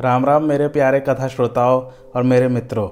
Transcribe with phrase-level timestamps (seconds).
[0.00, 1.82] राम राम मेरे प्यारे कथा श्रोताओं
[2.14, 2.88] और मेरे मित्रों।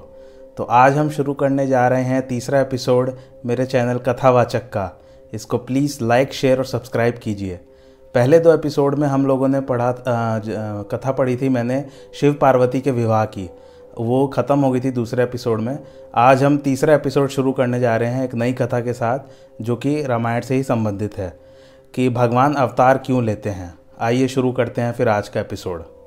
[0.57, 3.11] तो आज हम शुरू करने जा रहे हैं तीसरा एपिसोड
[3.45, 5.01] मेरे चैनल कथावाचक का।
[5.33, 7.59] इसको प्लीज़ लाइक शेयर और सब्सक्राइब कीजिए।
[8.15, 9.95] पहले दो एपिसोड में हम लोगों ने पढ़ा आ,
[10.39, 10.43] ज,
[10.91, 13.49] कथा पढ़ी थी मैंने शिव पार्वती के विवाह की।
[13.99, 15.79] वो ख़त्म हो गई थी दूसरे एपिसोड में।
[16.15, 19.19] आज हम तीसरा एपिसोड शुरू करने जा रहे हैं एक नई कथा के साथ
[19.61, 21.39] जो कि रामायण से ही संबंधित है
[21.93, 26.00] कि भगवान अवतार क्यों लेते हैं। आइए शुरू करते हैं फिर आज का एपिसोड।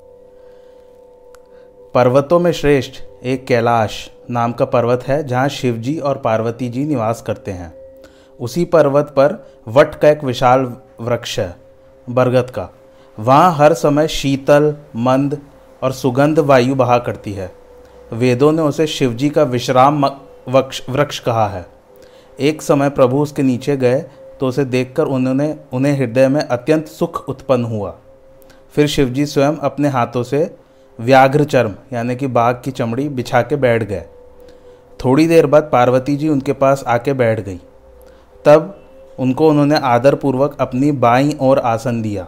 [1.95, 3.97] पर्वतों में श्रेष्ठ, एक कैलाश
[4.29, 7.71] नाम का पर्वत है जहाँ शिवजी और पार्वती जी निवास करते हैं।
[8.39, 9.35] उसी पर्वत पर
[9.67, 10.65] वट का एक विशाल
[11.01, 11.55] वृक्ष है,
[12.07, 12.67] बरगद का।
[13.17, 15.37] वहाँ हर समय शीतल, मंद
[15.81, 17.51] और सुगंध वायु बहा करती है।
[18.11, 21.65] वेदों ने उसे शिवजी का विश्राम वृक्ष कहा है।
[22.39, 24.03] एक समय प्रभु उसके नीचे गए
[24.39, 27.95] तो उसे देखकर उन्होंने उन्हें हृदय में अत्यंत सुख उत्पन्न हुआ।
[28.73, 30.45] फिर शिवजी स्वयं अपने हाथों से
[30.99, 34.03] व्याघ्र चर्म यानी कि बाघ की चमड़ी बिछा के बैठ गए।
[34.99, 37.59] थोड़ी देर बाद पार्वती जी उनके पास आके बैठ गई।
[38.45, 38.81] तब
[39.19, 42.27] उनको उन्होंने आदरपूर्वक अपनी बाई ओर आसन दिया।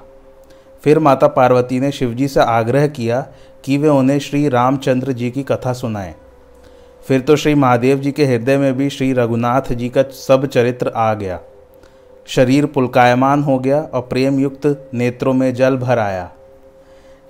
[0.84, 3.22] फिर माता पार्वती ने शिवजी से आग्रह किया
[3.66, 6.16] कि वे उन्हें श्री रामचंद्र जी की कथा सुनाएँ।
[7.08, 10.92] फिर तो श्री महादेव जी के हृदय में भी श्री रघुनाथ जी का सब चरित्र
[10.96, 11.40] आ गया।
[12.28, 16.32] शरीर पुलकायमान हो गया और प्रेम युक्त नेत्रों में जल भर आया।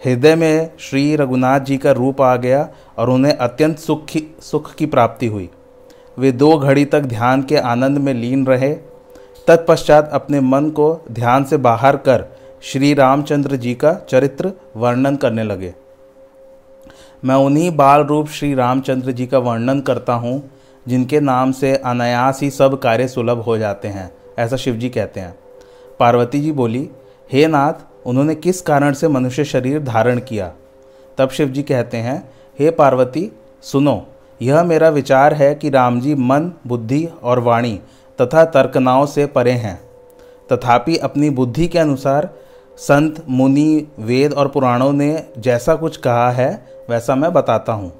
[0.01, 2.67] हृदय में श्री रघुनाथ जी का रूप आ गया
[2.97, 5.49] और उन्हें अत्यंत सुख की सुख की प्राप्ति हुई।
[6.17, 8.73] वे दो घड़ी तक ध्यान के आनंद में लीन रहे।
[9.47, 12.25] तत्पश्चात अपने मन को ध्यान से बाहर कर
[12.63, 15.73] श्री रामचंद्र जी का चरित्र वर्णन करने लगे।
[17.23, 20.41] मैं उन्हीं बाल रूप श्री रामचंद्र जी का वर्णन करता हूँ,
[20.85, 25.19] जिनके नाम से अनायास ही सब कार्य सुलभ हो जाते हैं, ऐसा शिव जी कहते
[25.19, 25.35] हैं।
[25.99, 26.89] पार्वती जी बोली,
[27.29, 30.53] हे नाथ उन्होंने किस कारण से मनुष्य शरीर धारण किया?
[31.17, 33.31] तब शिव जी कहते हैं, हे पार्वती,
[33.61, 34.07] सुनो,
[34.41, 37.79] यह मेरा विचार है कि राम जी मन, बुद्धि और वाणी
[38.21, 39.81] तथा तर्कनाओं से परे हैं।
[40.51, 42.29] तथापि अपनी बुद्धि के अनुसार
[42.77, 47.93] संत, मुनि, वेद और पुराणों ने जैसा कुछ कहा है, वैसा मैं बताता हूँ।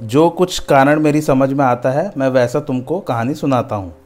[0.00, 3.96] जो कुछ कारण मेरी समझ में आता है, मैं वैसा तुमको कहानी सुनाता हूँ।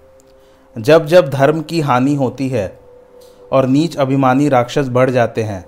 [0.78, 2.78] जब जब धर्म की हानि होती है
[3.54, 5.64] और नीच अभिमानी राक्षस बढ़ जाते हैं।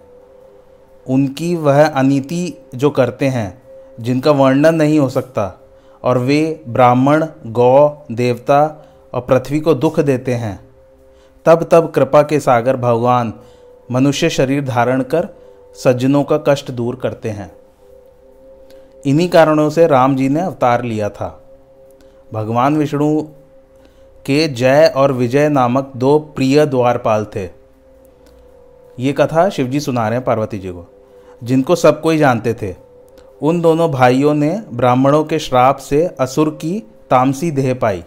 [1.07, 3.63] उनकी वह अनीति जो करते हैं,
[4.01, 5.61] जिनका वर्णन नहीं हो सकता,
[6.05, 10.69] और वे ब्राह्मण, गौ, देवता और पृथ्वी को दुख देते हैं।
[11.45, 13.33] तब तब कृपा के सागर भगवान
[13.91, 15.29] मनुष्य शरीर धारण कर
[15.75, 17.53] सज्जनों का कष्ट दूर करते हैं।
[19.07, 21.43] इन्हीं कारणों से राम जी ने अवतार लिया था।
[22.33, 23.23] भगवान विष्णु
[24.27, 27.66] के जय और विजय नामक दो प्रिय द्वारपाल थे।
[28.99, 30.93] ये कथा शिवजी सुना रहे हैं पार्वती जी को।
[31.45, 32.75] जिनको सब कोई जानते थे।
[33.43, 36.81] उन दोनों भाइयों ने ब्राह्मणों के श्राप से असुर की
[37.11, 38.05] तामसी देह पाई।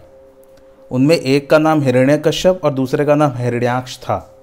[0.90, 4.36] उनमें एक का नाम हिरण्य कश्यप और दूसरे का नाम हिरण्याक्ष था।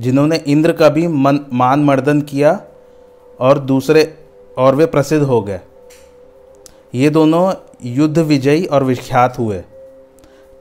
[0.00, 2.60] जिन्होंने इंद्र का भी मन, मान मर्दन किया
[3.40, 4.18] और दूसरे,
[4.58, 5.60] और वे प्रसिद्ध हो गए।
[6.94, 7.54] ये दोनों
[7.84, 9.62] युद्ध विजयी और विख्यात हुए।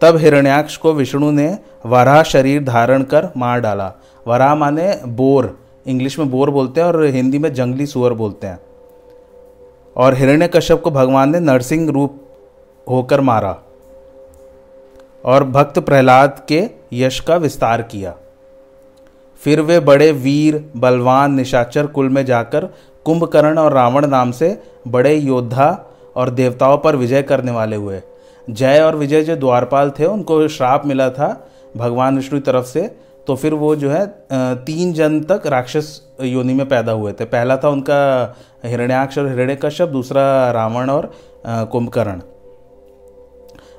[0.01, 3.94] तब हिरण्याक्ष को विष्णु ने वराह शरीर धारण कर मार डाला।
[4.28, 8.59] वराह माने बोर, इंग्लिश में बोर बोलते हैं और हिंदी में जंगली सुअर बोलते हैं।
[9.97, 12.22] और हिरण्य कश्यप को भगवान ने नरसिंह रूप
[12.89, 13.59] होकर मारा
[15.25, 18.16] और भक्त प्रहलाद के यश का विस्तार किया।
[19.44, 22.66] फिर वे बड़े वीर, बलवान, निशाचर कुल में जाकर
[23.05, 25.85] कुंभकर्ण और रावण नाम से बड़े योद्धा
[26.16, 28.01] और देवताओं पर विजय करने वाले हुए।
[28.47, 31.47] जय और विजय जो द्वारपाल थे, उनको श्राप मिला था
[31.78, 32.81] भगवान विष्णु की तरफ़ से।
[33.28, 34.06] तो फिर वो जो है
[34.66, 38.35] तीन जन तक राक्षस योनि में पैदा हुए थे। पहला था उनका
[38.66, 41.11] हिरण्याक्ष और हिरण्य कश्यप दूसरा रावण और
[41.47, 42.22] कुंभकर्ण।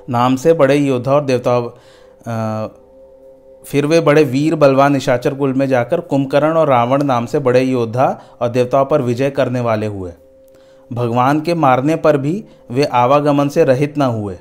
[0.09, 1.59] नाम से बड़े योद्धा और देवता
[3.65, 7.61] फिर वे बड़े वीर बलवान निशाचर कुल में जाकर कुंभकर्ण और रावण नाम से बड़े
[7.61, 8.07] योद्धा
[8.41, 10.11] और देवताओं पर विजय करने वाले हुए।
[10.91, 14.37] भगवान के मारने पर भी वे आवागमन से रहित न हुए।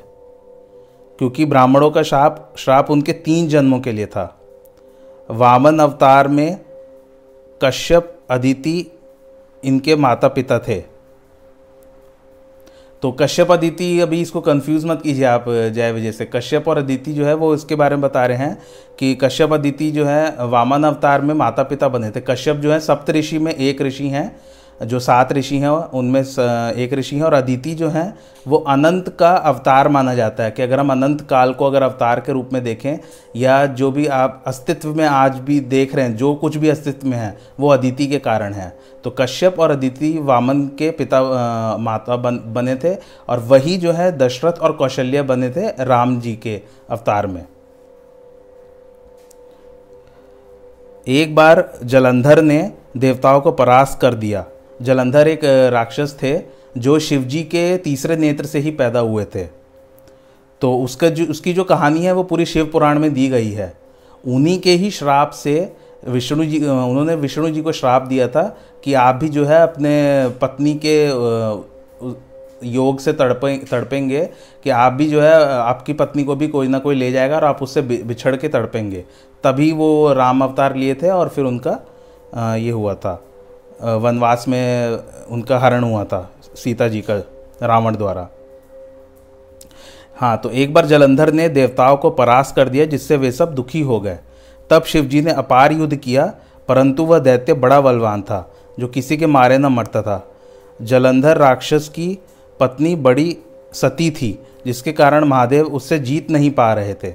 [1.18, 4.40] क्योंकि ब्राह्मणों का श्राप श्राप उनके तीन जन्मों के लिए था।
[5.30, 6.60] वामन अवतार में
[7.64, 8.86] कश्यप, अदिति
[9.64, 10.96] इनके माता पिता थे।
[13.02, 17.12] तो कश्यप, अदिति, अभी इसको कंफ्यूज मत कीजिए आप, जय विजय से। कश्यप और अदिति
[17.12, 18.62] जो है, वो इसके बारे में बता रहे हैं
[18.98, 22.80] कि कश्यप, अदिति जो है, वामन अवतार में माता पिता बने थे। कश्यप जो है
[22.80, 24.40] सप्त ऋषि में एक ऋषि हैं।
[24.80, 28.18] जो सात ऋषि हैं उनमें एक ऋषि हैं और अदिति जो हैं
[28.48, 32.20] वो अनंत का अवतार माना जाता है। कि अगर हम अनंत काल को अगर अवतार
[32.20, 32.98] के रूप में देखें
[33.36, 37.08] या जो भी आप अस्तित्व में आज भी देख रहे हैं जो कुछ भी अस्तित्व
[37.08, 41.76] में है वो अदिति के कारण है। तो कश्यप और अदिति वामन के पिता आ,
[41.76, 42.94] माता बन बने थे
[43.28, 47.44] और वही जो है दशरथ और कौशल्या बने थे राम जी के अवतार में।
[51.06, 54.44] एक बार जलंधर ने देवताओं को परास्त कर दिया।
[54.82, 55.40] जलंधर एक
[55.72, 56.38] राक्षस थे,
[56.78, 59.44] जो शिवजी के तीसरे नेत्र से ही पैदा हुए थे।
[60.62, 63.72] तो उसका जो, उसकी जो कहानी है, वो पूरी शिव पुराण में दी गई है।
[64.24, 65.72] उन्हीं के ही श्राप से
[66.08, 68.42] विष्णु जी उन्होंने विष्णु जी को श्राप दिया था
[68.84, 70.96] कि आप भी जो है अपने पत्नी के
[72.64, 74.24] योग से तड़पें, तड़पेंगे
[74.64, 77.44] कि आप भी जो है आपकी पत्नी को भी कोई ना कोई ले जाएगा और
[77.44, 79.04] आप उससे बिछड़ के तड़पेंगे।
[79.44, 83.22] तभी वो राम अवतार लिए थे और फिर उनका ये हुआ था।
[83.80, 87.16] वनवास में उनका हरण हुआ था, सीता जी का,
[87.62, 88.28] रावण द्वारा।
[90.16, 93.80] हाँ तो एक बार जलंधर ने देवताओं को परास कर दिया, जिससे वे सब दुखी
[93.80, 94.18] हो गए।
[94.70, 96.34] तब शिवजी ने अपार युद्ध किया,
[96.68, 100.26] परंतु वह दैत्य बड़ा बलवान था, जो किसी के मारे न मरता था।
[100.82, 102.18] जलंधर राक्षस की
[102.60, 103.36] पत्नी बड़ी
[103.72, 107.10] सती थी, जिसके कारण महादेव उससे जीत नहीं पा रहे थे।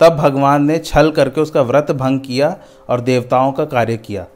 [0.00, 2.56] तब भगवान ने छल करके उसका व्रत भंग किया
[2.88, 4.26] और देवताओं का कार्य किया।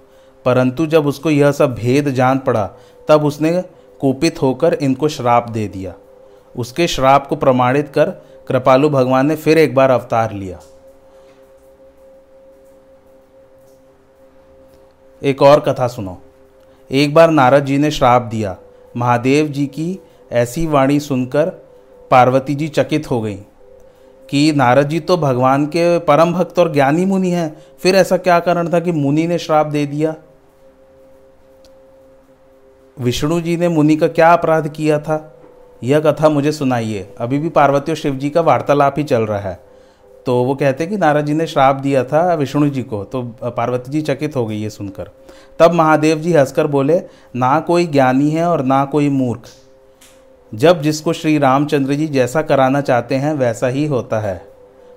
[0.46, 2.70] परंतु जब उसको यह सब भेद जान पड़ा,
[3.08, 3.62] तब उसने
[4.00, 5.94] कुपित होकर इनको श्राप दे दिया।
[6.54, 8.10] उसके श्राप को प्रमाणित कर
[8.48, 10.60] कृपालु भगवान ने फिर एक बार अवतार लिया।
[15.22, 16.18] एक और कथा सुनो।
[16.90, 18.56] एक बार नारद जी ने श्राप दिया।
[18.96, 19.98] महादेव जी की
[20.32, 21.48] ऐसी वाणी सुनकर
[22.10, 23.38] पार्वती जी चकित हो गई
[24.30, 28.38] कि नारद जी तो भगवान के परम भक्त और ज्ञानी मुनि हैं, फिर ऐसा क्या
[28.40, 30.14] कारण था कि मुनि ने श्राप दे दिया?
[33.00, 35.38] विष्णु जी ने मुनि का क्या अपराध किया था?
[35.82, 39.38] यह कथा मुझे सुनाइए। अभी भी पार्वती और शिव जी का वार्तालाप ही चल रहा
[39.38, 39.60] है।
[40.26, 43.22] तो वो कहते हैं कि नारद जी ने श्राप दिया था विष्णु जी को। तो
[43.44, 45.10] पार्वती जी चकित हो गई ये सुनकर।
[45.58, 47.02] तब महादेव जी हंसकर बोले,
[47.36, 49.40] ना कोई ज्ञानी है और ना कोई मूर्ख।
[50.54, 54.46] जब जिसको श्री रामचंद्र जी जैसा कराना चाहते हैं, वैसा ही होता है।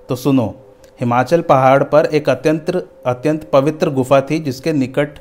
[0.08, 0.54] तो सुनो,
[1.00, 5.18] हिमाचल पहाड़ पर एक अत्यंत अत्यंत पवित्र गुफा थी जिसके निकट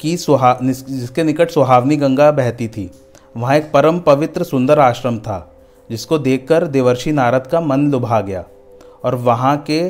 [0.00, 2.90] की सुहा जिसके निकट सुहावनी गंगा बहती थी।
[3.36, 5.52] वहाँ एक परम पवित्र सुंदर आश्रम था,
[5.90, 8.44] जिसको देखकर देवर्षि नारद का मन लुभा गया।
[9.04, 9.88] और वहाँ के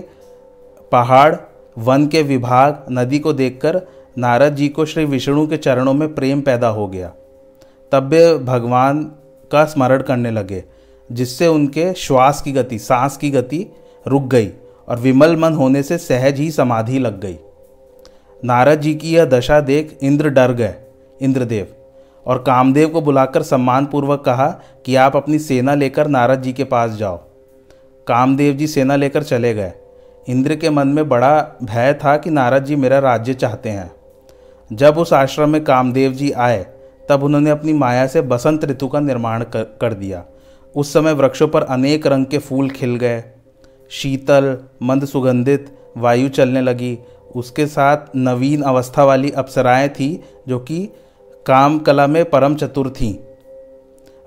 [0.93, 1.35] पहाड़,
[1.79, 3.81] वन के विभाग, नदी को देखकर
[4.19, 7.13] नारद जी को श्री विष्णु के चरणों में प्रेम पैदा हो गया।
[7.93, 9.05] तब वे भगवान
[9.53, 10.65] का स्मरण करने लगे,
[11.13, 13.67] जिससे उनके श्वास की गति, सांस की गति
[14.07, 14.51] रुक गई
[14.89, 17.39] और विमल मन होने से सहज ही समाधि लग गई।
[18.45, 20.75] नारद जी की यह दशा देख इंद्र डर गए।
[21.23, 21.67] इंद्रदेव।
[22.27, 26.91] और कामदेव को बुलाकर सम्मानपूर्वक कहा कि आप अपनी सेना लेकर नारद जी के पास
[26.91, 27.17] जाओ।
[28.07, 29.73] कामदेव जी सेना लेकर चले गए।
[30.29, 33.93] इंद्र के मन में बड़ा भय था कि नारद जी मेरा राज्य चाहते हैं।
[34.73, 36.67] जब उस आश्रम में कामदेव जी आए
[37.09, 40.25] तब उन्होंने अपनी माया से बसंत ऋतु का निर्माण कर, कर दिया।
[40.77, 43.25] उस समय वृक्षों पर अनेक रंग के फूल खिल गए।
[43.91, 46.99] शीतल मंद सुगंधित वायु चलने लगी
[47.37, 50.17] उसके साथ नवीन अवस्था वाली अप्सराएँ थीं
[50.49, 50.89] जो कि
[51.47, 53.15] काम कला में परम चतुर थीं।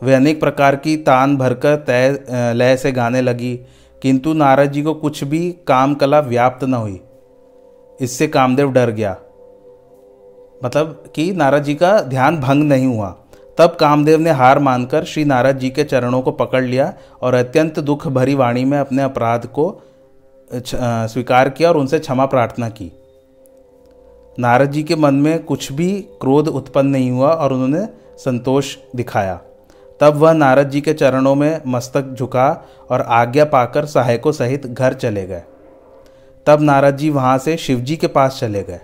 [0.01, 3.55] वे अनेक प्रकार की तान भरकर तय लय से गाने लगी,
[4.01, 6.99] किंतु नारद जी को कुछ भी काम कला व्याप्त न हुई।
[7.99, 9.11] इससे कामदेव डर गया।
[10.63, 13.15] मतलब कि नारद जी का ध्यान भंग नहीं हुआ।
[13.57, 17.79] तब कामदेव ने हार मानकर श्री नारद जी के चरणों को पकड़ लिया और अत्यंत
[17.79, 19.69] दुख भरी वाणी में अपने अपराध को
[20.53, 22.91] स्वीकार किया और उनसे क्षमा प्रार्थना की।
[24.39, 27.85] नारद जी के मन में कुछ भी क्रोध उत्पन्न नहीं हुआ और उन्होंने
[28.17, 29.39] संतोष दिखाया।
[29.99, 34.93] तब वह नारद जी के चरणों में मस्तक झुका और आज्ञा पाकर सहायकों सहित घर
[34.93, 35.43] चले गए।
[36.45, 38.79] तब नारद जी वहाँ से शिवजी के पास चले गए।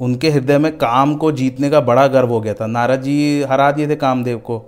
[0.00, 3.70] उनके हृदय में काम को जीतने का बड़ा गर्व हो गया था। नारद जी हरा
[3.70, 4.62] दिए थे कामदेव को।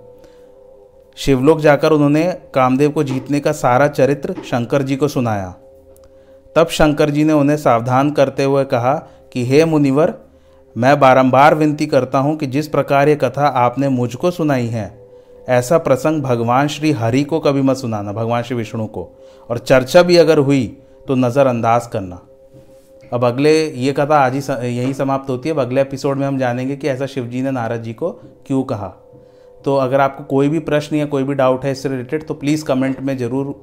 [1.17, 2.23] शिवलोक जाकर उन्होंने
[2.55, 5.53] कामदेव को जीतने का सारा चरित्र शंकर जी को सुनाया।
[6.55, 8.93] तब शंकर जी ने उन्हें सावधान करते हुए कहा
[9.33, 10.13] कि, हे मुनिवर,
[10.77, 15.03] मैं बारंबार विनती करता हूँ कि जिस प्रकार ये कथा आपने मुझको सुनाई है,
[15.49, 19.09] ऐसा प्रसंग भगवान श्री हरि को कभी मत सुनाना, भगवान श्री विष्णु को।
[19.49, 22.21] और चर्चा भी अगर हुई तो नज़रअंदाज करना।
[23.13, 24.39] अब अगले, ये कथा आज ही
[24.77, 27.81] यही समाप्त होती है। अब अगले एपिसोड में हम जानेंगे कि ऐसा शिवजी ने नारद
[27.81, 28.11] जी को
[28.47, 28.93] क्यों कहा।
[29.65, 32.65] तो अगर आपको कोई भी प्रश्न या कोई भी डाउट है इससे रिलेटेड तो प्लीज़
[32.65, 33.53] कमेंट में ज़रूर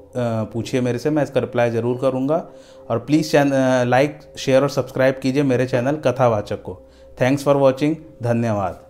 [0.52, 2.47] पूछिए मेरे से, मैं इसका रिप्लाई ज़रूर करूँगा।
[2.90, 3.50] और प्लीज़ चैन
[3.88, 6.80] लाइक शेयर और सब्सक्राइब कीजिए मेरे चैनल कथावाचक को।
[7.19, 8.89] थैंक्स फॉर वॉचिंग धन्यवाद।